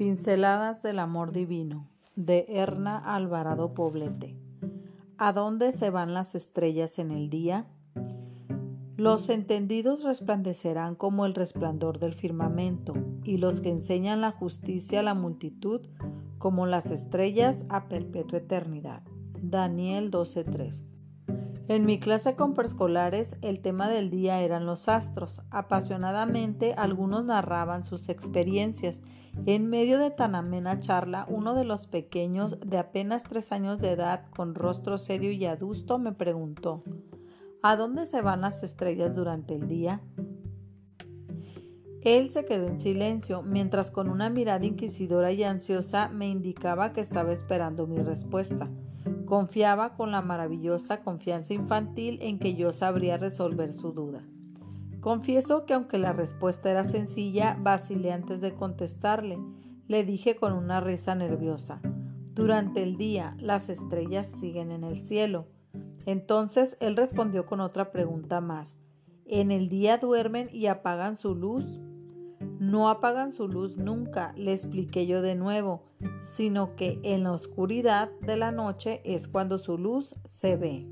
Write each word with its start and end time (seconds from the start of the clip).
Pinceladas 0.00 0.82
del 0.82 0.98
Amor 0.98 1.30
Divino 1.30 1.86
de 2.16 2.46
Erna 2.48 2.96
Alvarado 2.96 3.74
Poblete. 3.74 4.34
¿A 5.18 5.34
dónde 5.34 5.72
se 5.72 5.90
van 5.90 6.14
las 6.14 6.34
estrellas 6.34 6.98
en 6.98 7.10
el 7.10 7.28
día? 7.28 7.66
Los 8.96 9.28
entendidos 9.28 10.02
resplandecerán 10.02 10.94
como 10.94 11.26
el 11.26 11.34
resplandor 11.34 11.98
del 11.98 12.14
firmamento, 12.14 12.94
y 13.24 13.36
los 13.36 13.60
que 13.60 13.68
enseñan 13.68 14.22
la 14.22 14.32
justicia 14.32 15.00
a 15.00 15.02
la 15.02 15.12
multitud 15.12 15.82
como 16.38 16.64
las 16.64 16.90
estrellas 16.90 17.66
a 17.68 17.86
perpetua 17.86 18.38
eternidad. 18.38 19.02
Daniel 19.42 20.10
12:3 20.10 20.82
en 21.70 21.86
mi 21.86 22.00
clase 22.00 22.34
con 22.34 22.54
preescolares 22.54 23.36
el 23.42 23.60
tema 23.60 23.88
del 23.88 24.10
día 24.10 24.40
eran 24.40 24.66
los 24.66 24.88
astros. 24.88 25.40
Apasionadamente 25.50 26.74
algunos 26.74 27.24
narraban 27.24 27.84
sus 27.84 28.08
experiencias. 28.08 29.04
En 29.46 29.68
medio 29.68 29.98
de 29.98 30.10
tan 30.10 30.34
amena 30.34 30.80
charla, 30.80 31.26
uno 31.28 31.54
de 31.54 31.64
los 31.64 31.86
pequeños, 31.86 32.58
de 32.58 32.78
apenas 32.78 33.22
tres 33.22 33.52
años 33.52 33.78
de 33.78 33.92
edad, 33.92 34.24
con 34.34 34.56
rostro 34.56 34.98
serio 34.98 35.30
y 35.30 35.44
adusto, 35.44 36.00
me 36.00 36.10
preguntó 36.10 36.82
¿A 37.62 37.76
dónde 37.76 38.04
se 38.06 38.20
van 38.20 38.40
las 38.40 38.64
estrellas 38.64 39.14
durante 39.14 39.54
el 39.54 39.68
día? 39.68 40.00
Él 42.02 42.30
se 42.30 42.46
quedó 42.46 42.66
en 42.66 42.80
silencio, 42.80 43.42
mientras 43.42 43.92
con 43.92 44.10
una 44.10 44.28
mirada 44.28 44.66
inquisidora 44.66 45.30
y 45.30 45.44
ansiosa 45.44 46.08
me 46.08 46.28
indicaba 46.28 46.92
que 46.92 47.00
estaba 47.00 47.30
esperando 47.30 47.86
mi 47.86 47.98
respuesta. 47.98 48.68
Confiaba 49.30 49.94
con 49.94 50.10
la 50.10 50.22
maravillosa 50.22 51.04
confianza 51.04 51.54
infantil 51.54 52.18
en 52.20 52.40
que 52.40 52.56
yo 52.56 52.72
sabría 52.72 53.16
resolver 53.16 53.72
su 53.72 53.92
duda. 53.92 54.24
Confieso 55.00 55.66
que 55.66 55.74
aunque 55.74 55.98
la 55.98 56.12
respuesta 56.12 56.68
era 56.68 56.82
sencilla, 56.82 57.56
vacilé 57.60 58.10
antes 58.10 58.40
de 58.40 58.54
contestarle. 58.54 59.38
Le 59.86 60.02
dije 60.02 60.34
con 60.34 60.52
una 60.52 60.80
risa 60.80 61.14
nerviosa. 61.14 61.80
Durante 62.34 62.82
el 62.82 62.96
día 62.96 63.36
las 63.38 63.68
estrellas 63.68 64.32
siguen 64.36 64.72
en 64.72 64.82
el 64.82 64.96
cielo. 64.96 65.46
Entonces 66.06 66.76
él 66.80 66.96
respondió 66.96 67.46
con 67.46 67.60
otra 67.60 67.92
pregunta 67.92 68.40
más. 68.40 68.80
¿En 69.26 69.52
el 69.52 69.68
día 69.68 69.98
duermen 69.98 70.48
y 70.50 70.66
apagan 70.66 71.14
su 71.14 71.36
luz? 71.36 71.78
No 72.60 72.90
apagan 72.90 73.32
su 73.32 73.48
luz 73.48 73.78
nunca, 73.78 74.34
le 74.36 74.52
expliqué 74.52 75.06
yo 75.06 75.22
de 75.22 75.34
nuevo, 75.34 75.82
sino 76.20 76.76
que 76.76 77.00
en 77.04 77.24
la 77.24 77.32
oscuridad 77.32 78.10
de 78.20 78.36
la 78.36 78.52
noche 78.52 79.00
es 79.02 79.28
cuando 79.28 79.56
su 79.56 79.78
luz 79.78 80.14
se 80.24 80.58
ve. 80.58 80.86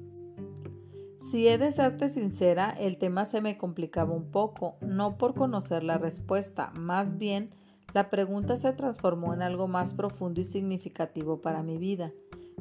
Si 1.31 1.47
he 1.47 1.59
de 1.59 1.71
serte 1.71 2.09
sincera, 2.09 2.71
el 2.71 2.97
tema 2.97 3.27
se 3.27 3.43
me 3.43 3.59
complicaba 3.59 4.15
un 4.15 4.31
poco, 4.31 4.77
no 4.81 5.19
por 5.19 5.35
conocer 5.35 5.85
la 5.85 5.99
respuesta, 5.99 6.73
más 6.81 7.19
bien 7.19 7.51
la 7.93 8.09
pregunta 8.09 8.57
se 8.57 8.73
transformó 8.73 9.35
en 9.35 9.43
algo 9.43 9.69
más 9.69 9.93
profundo 9.93 10.41
y 10.41 10.45
significativo 10.45 11.43
para 11.43 11.63
mi 11.63 11.77
vida 11.77 12.15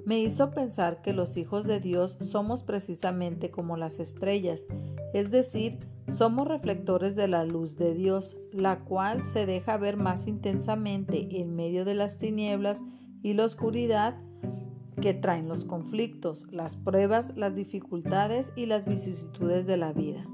me 0.06 0.20
hizo 0.20 0.52
pensar 0.52 1.02
que 1.02 1.14
los 1.14 1.38
hijos 1.38 1.66
de 1.66 1.80
Dios 1.80 2.18
somos 2.20 2.62
precisamente 2.62 3.52
como 3.52 3.78
las 3.78 4.00
estrellas, 4.00 4.68
es 5.14 5.32
decir, 5.32 5.80
somos 6.10 6.48
reflectores 6.48 7.16
de 7.16 7.28
la 7.28 7.44
luz 7.44 7.76
de 7.78 7.94
Dios, 7.94 8.38
la 8.52 8.80
cual 8.86 9.24
se 9.26 9.46
deja 9.46 9.78
ver 9.78 9.98
más 9.98 10.28
intensamente 10.28 11.40
en 11.40 11.56
medio 11.56 11.86
de 11.86 11.96
las 11.96 12.18
tinieblas 12.18 12.84
y 13.22 13.34
la 13.34 13.46
oscuridad 13.46 14.18
que 15.02 15.14
traen 15.14 15.48
los 15.48 15.66
conflictos, 15.66 16.46
las 16.52 16.76
pruebas, 16.76 17.34
las 17.36 17.56
dificultades 17.56 18.54
y 18.56 18.66
las 18.66 18.86
vicisitudes 18.86 19.68
de 19.68 19.78
la 19.78 19.94
vida. 19.94 20.26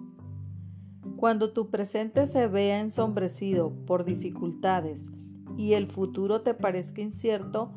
Cuando 1.18 1.52
tu 1.54 1.70
presente 1.70 2.26
se 2.28 2.48
vea 2.48 2.80
ensombrecido 2.80 3.74
por 3.86 4.06
dificultades 4.06 5.10
y 5.58 5.74
el 5.74 5.88
futuro 5.88 6.42
te 6.42 6.54
parezca 6.54 7.02
incierto, 7.02 7.72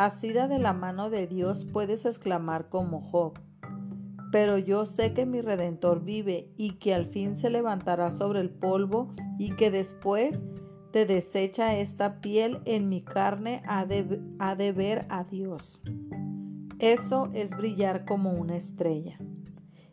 Asida 0.00 0.48
de 0.48 0.58
la 0.58 0.72
mano 0.72 1.10
de 1.10 1.26
Dios 1.26 1.66
puedes 1.66 2.06
exclamar 2.06 2.70
como 2.70 3.02
Job, 3.02 3.38
pero 4.32 4.56
yo 4.56 4.86
sé 4.86 5.12
que 5.12 5.26
mi 5.26 5.42
Redentor 5.42 6.02
vive 6.02 6.50
y 6.56 6.78
que 6.78 6.94
al 6.94 7.04
fin 7.04 7.36
se 7.36 7.50
levantará 7.50 8.10
sobre 8.10 8.40
el 8.40 8.48
polvo 8.48 9.10
y 9.38 9.54
que 9.56 9.70
después 9.70 10.42
te 10.90 11.04
desecha 11.04 11.76
esta 11.76 12.22
piel 12.22 12.62
en 12.64 12.88
mi 12.88 13.04
carne 13.04 13.62
ha 13.66 13.84
de, 13.84 14.22
ha 14.38 14.56
de 14.56 14.72
ver 14.72 15.04
a 15.10 15.24
Dios. 15.24 15.82
Eso 16.78 17.28
es 17.34 17.54
brillar 17.54 18.06
como 18.06 18.32
una 18.32 18.56
estrella. 18.56 19.18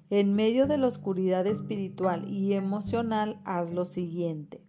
En 0.09 0.35
medio 0.35 0.68
de 0.68 0.78
la 0.78 0.88
oscuridad 0.88 1.45
espiritual 1.47 2.31
y 2.31 2.53
emocional, 2.53 3.41
haz 3.44 3.74
lo 3.74 3.84
siguiente. 3.84 4.63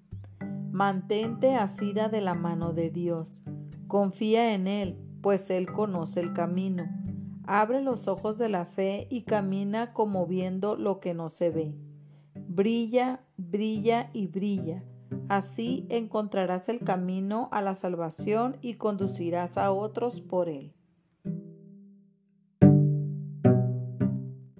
Mantente 0.72 1.54
asida 1.54 2.08
de 2.08 2.22
la 2.22 2.34
mano 2.34 2.72
de 2.72 2.90
Dios. 2.90 3.44
Confía 3.86 4.52
en 4.52 4.66
Él, 4.66 4.98
pues 5.22 5.50
Él 5.50 5.70
conoce 5.72 6.20
el 6.20 6.32
camino. 6.32 6.86
Abre 7.46 7.80
los 7.80 8.08
ojos 8.08 8.38
de 8.38 8.48
la 8.48 8.66
fe 8.66 9.06
y 9.10 9.22
camina 9.22 9.92
como 9.92 10.26
viendo 10.26 10.76
lo 10.76 11.00
que 11.00 11.14
no 11.14 11.28
se 11.28 11.50
ve. 11.50 11.74
Brilla, 12.34 13.20
brilla 13.36 14.10
y 14.12 14.26
brilla. 14.26 14.84
Así 15.28 15.86
encontrarás 15.88 16.68
el 16.68 16.80
camino 16.80 17.48
a 17.50 17.62
la 17.62 17.74
salvación 17.74 18.56
y 18.60 18.74
conducirás 18.74 19.56
a 19.56 19.72
otros 19.72 20.20
por 20.20 20.48
él. 20.48 20.74